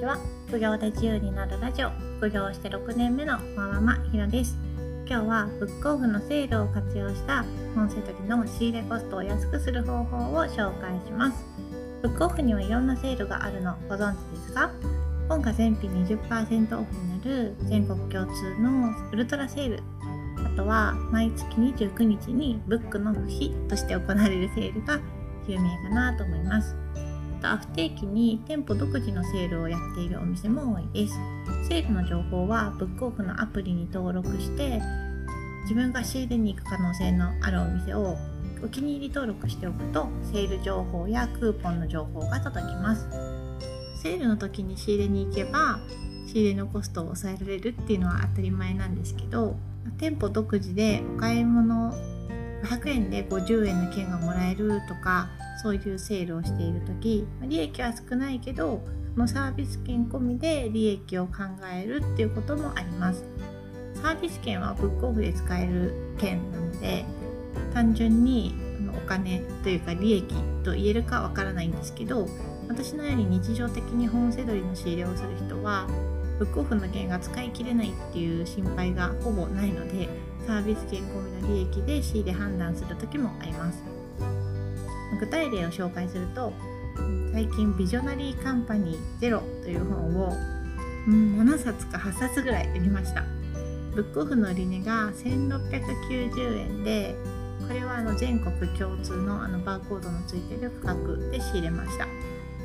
[0.00, 0.18] ちは。
[0.48, 1.90] 副業で自由になるラジオ。
[2.16, 4.56] 副業して6年目のマママひろです。
[5.06, 11.44] 今日はブックオフのセールを活用した本セドリの仕入れコストを安くする方法を紹介します。
[12.00, 14.70] ブックオフにはいろんなセールがあるのご存知ですか？
[15.28, 19.82] 本が全品20%オフになる全国共通のウルトラセール。
[20.46, 24.98] あとは毎月29日にブックの日として行われるセールが
[25.46, 26.74] 有名かなと思います。
[27.40, 31.14] と不定期に店舗独自のセールをやっているお店も多いです。
[31.68, 34.80] セールの情報はブックオフのアプリに登録して
[35.62, 38.16] 自分が仕入れに行く可能性のあるお店を
[38.62, 43.08] お気に入り登録しておくとセール情報やクーポンの情報が届きます。
[44.02, 45.78] セールの時に仕入れに行けば
[46.26, 49.56] 仕入れのコストを抑えられるっていうのは当たり前なんですけど
[49.98, 51.92] 店舗独自でお買い物
[52.62, 55.28] 500円で50円の券がもらえるとか
[55.62, 58.82] そういうセールをしている時利益は少ないけど
[59.14, 61.32] そのサービス券込みで利益を考
[61.72, 63.24] えるっていうこともあります。
[63.94, 67.04] サービス券はブックオフで使える券なので
[67.74, 68.54] 単純に
[68.96, 72.26] お金というか利益と言えるかわからないんですけど
[72.68, 75.86] 私のように日常的に本セドリの仕入れをする人は
[76.38, 80.08] ブックオフの券が使い切れないっていう心配がほぼないので
[80.50, 83.84] サービス券込みの利益で仕入れ判断する時もあります。
[85.20, 86.52] 具体例を紹介すると
[87.32, 90.34] 最近ビジョナリーカンパニーゼロという本を、
[91.08, 93.22] ん、7冊か8冊ぐらい売りました。
[93.94, 97.14] ブックオフの売値が1690円で
[97.68, 102.08] これはあの全国共通のあのバーコードのついてる価格で仕入れました。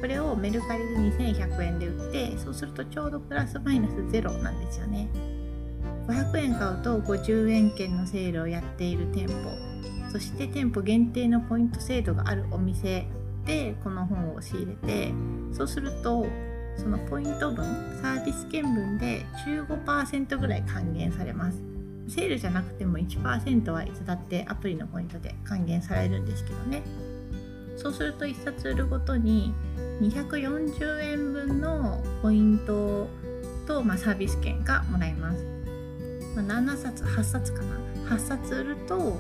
[0.01, 5.34] これをメルカリで2100円で売ってそうするとちょうどプラスマイナスゼロなんですよね。
[6.07, 9.75] 500円買うと50円券のセールをやっている店舗。
[10.11, 13.05] そして店舗限定のポイント制度があるお店
[13.45, 15.13] でこの本を仕入れて
[15.51, 16.25] そうすると
[16.77, 17.65] そのポイント分
[18.01, 21.61] サービス券分で15%ぐらい還元されます。
[22.07, 26.81] セールじゃなくても1%はいつだってアプリのポイントで還元されるんですけどね。
[27.75, 29.53] そうすると1冊売るごとに
[30.01, 33.07] 240円分のポイント
[33.67, 35.54] と、まあ、サービス券がもらえます。
[36.35, 37.75] ま、7冊8冊かな。
[38.15, 39.17] 8冊売ると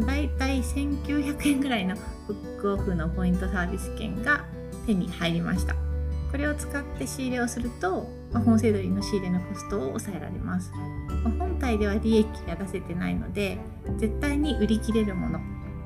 [0.00, 1.94] だいたい1900円ぐらいの
[2.26, 4.44] ブックオフのポイントサービス券が
[4.86, 5.74] 手に入りました。
[6.30, 10.72] これを使って仕入れをすると、ま、本セドリの仕入れのコストを抑えられます、
[11.22, 13.58] ま、本体では利益が出せてないので
[13.98, 15.40] 絶対に売り切れるもの。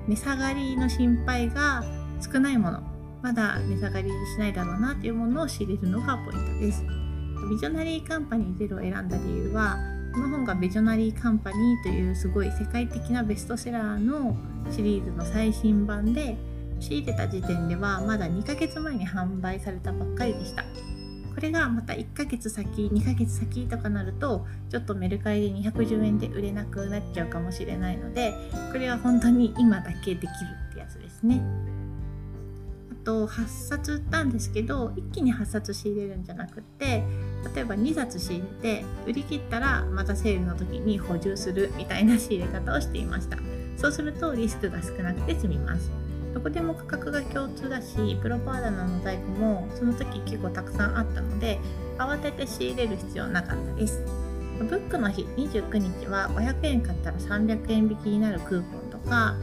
[0.06, 1.84] 値下がりの心配が
[2.22, 2.82] 少ないもの。
[3.20, 6.82] まだ値下がりしないだろうなというものを仕入れるのがポイントです。
[7.50, 9.76] ビジョナリーカンパニーゼロを選んだ理由は
[10.18, 14.36] この本がビジョナリーカンパニーというすごい世界的なベストセラーの
[14.68, 16.36] シリーズの最新版で
[16.80, 20.64] 仕入れた時点ではまだ2ヶ月前に販売されたばっかりでした。
[21.32, 28.34] これがまた1ヶ月先2ヶ月先とかなるとちょっとメルカリで210円で売れなくなっちゃうかもしれないので
[28.72, 30.30] これは本当に今だけできる
[30.70, 31.40] ってやつですね。
[33.08, 37.02] と8冊売ったんですけど一気に8冊仕入れるんじゃなくて
[37.54, 43.38] 例えば2冊仕入れて売り切ったらまたセールの時に補充するみたいな仕入れ方をしていました。
[43.78, 45.90] そうするとリスクが少なくて済みます。
[46.34, 51.58] どこでも価格が共通だしプロパーダナの在庫もその時結構たくさんあったので
[51.96, 54.04] 慌てて仕入れる必要なかったです。
[54.58, 59.36] ブックの日29日は500円買ったら300円引きになるクーポンとか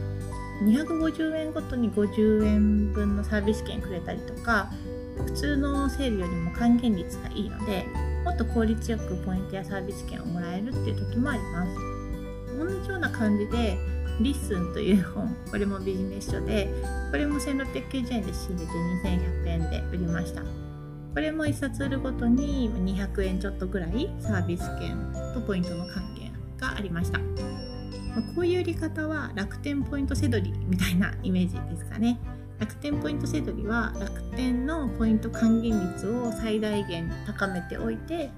[0.64, 4.70] 250円ごとに50円分のサービス券くれたりとか
[5.24, 7.84] 普通のセールよりも還元率がいいので
[8.24, 11.96] もっと効率よくポイントやサービス券をもらえるっていう時もあります。
[12.58, 13.76] 同じような感じで
[14.20, 16.72] LISTEN という本 これもビジネス書で
[17.10, 18.72] これも1690円で仕入れて
[19.08, 20.42] 2100円で売りました。
[20.42, 24.96] これも1冊売るごとに200円ちょっとぐらいサービス券
[25.32, 27.20] とポイントの還元がありました。
[28.16, 32.18] まこういう売り方は楽天ポイントセドリみたいなイメージですかね。
[32.58, 38.30] 楽天ポイントセドリは楽天のポイント還元率を最大限高めておいて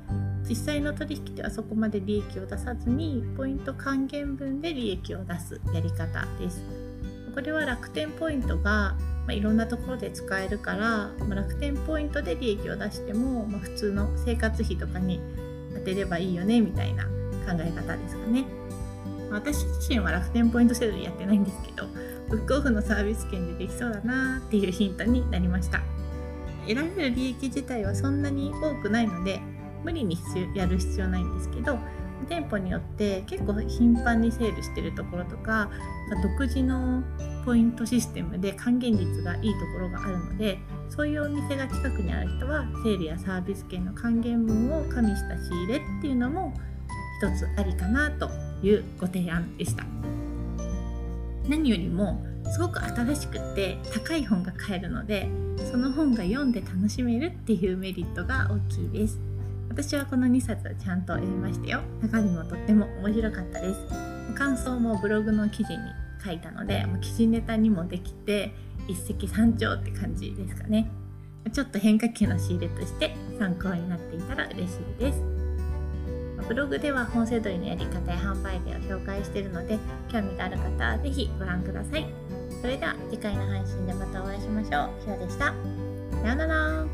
[0.49, 6.61] 実際の取引ではそこまで利益を出さずにポイント還元分で利益を出すやり方です。
[7.33, 8.97] これは楽天ポイントが、
[9.29, 15.21] ま、いろんなところで使えるから、ま、楽天ポイントで利益を出しても、ま、普通の生活費とかに
[15.75, 17.11] 当てればいいよねみたいな考
[17.61, 18.45] え方ですかね。
[19.31, 21.87] 私自身は楽天ポイント制度やってないんですけど
[22.29, 25.81] ブックオフのサービス券でできそうだなっていうヒントになりました。
[26.69, 29.41] 得られる利益自体はそんなに多くないので
[29.83, 30.19] 無理に
[30.55, 31.79] やる必要ないんですけど
[32.29, 35.71] 店舗によって結構頻繁にセールしてるところとか
[36.23, 37.03] 独自の
[37.47, 40.59] ポイントシステムで還元率がいいところがあるので
[40.91, 46.53] そういうお店が近くにある人はセールやサービス券の還元分を加味した仕入れっていうのも
[47.23, 48.29] 一つありかなと
[48.63, 49.85] いうご提案でした。
[51.49, 55.29] 何よりもすごく新しくて高い本が買えるので
[55.71, 59.19] その本が読んで楽しめるっていうメリットが大きいです。
[59.69, 61.83] 私はこの2冊ちゃんと読みましたよ。
[62.03, 63.81] 中身もとっても面白かったです。
[64.35, 65.79] 感想もブログの記事に
[66.25, 68.53] 書いたので記事ネタにもできて
[68.89, 70.91] 一石三鳥って感じですかね。
[71.53, 75.48] ちょっと変化球の仕入れとして参考になっていたら嬉しいです。
[76.49, 79.79] ブログでは本セドリのやり方や販売例を紹介しているので
[80.11, 82.07] 興味がある方は是非ご覧ください
[82.61, 84.91] それでは次回の配信でまたお会いしましょう。
[85.01, 85.47] ひろでした。
[85.47, 85.55] さ
[86.29, 86.87] ようなら。